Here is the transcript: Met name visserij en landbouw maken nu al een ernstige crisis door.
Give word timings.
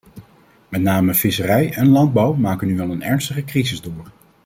Met 0.69 0.81
name 0.81 1.13
visserij 1.13 1.73
en 1.73 1.87
landbouw 1.87 2.33
maken 2.33 2.67
nu 2.67 2.79
al 2.81 2.89
een 2.91 3.03
ernstige 3.03 3.43
crisis 3.43 3.81
door. 3.81 4.11